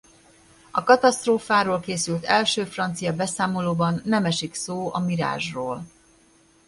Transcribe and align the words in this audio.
A 0.71 0.83
katasztrófáról 0.83 1.79
készült 1.79 2.23
első 2.23 2.65
francia 2.65 3.15
beszámolóban 3.15 4.01
nem 4.05 4.25
esik 4.25 4.53
szó 4.53 4.93
a 4.93 4.99
Mirage-ról. 4.99 5.83